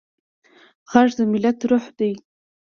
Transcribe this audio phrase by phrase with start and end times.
[0.91, 2.11] غږ د ملت روح دی